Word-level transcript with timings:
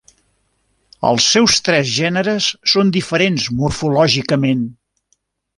Els 1.09 1.27
seus 1.33 1.57
tres 1.67 1.91
gèneres 1.99 2.47
són 2.73 2.91
diferents 2.97 3.47
morfològicament. 3.61 4.69